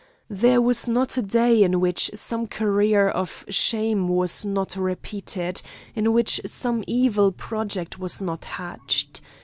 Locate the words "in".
1.61-1.79, 5.95-6.11